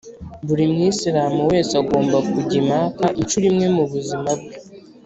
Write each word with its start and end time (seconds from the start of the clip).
buri 0.47 0.63
mwisilamu 0.73 1.39
wese 1.51 1.73
agomba 1.81 2.17
kujya 2.31 2.57
i 2.61 2.65
maka 2.71 3.05
incuro 3.19 3.45
imwe 3.51 3.67
mu 3.75 3.83
buzima 3.91 4.29
bwe. 4.39 4.53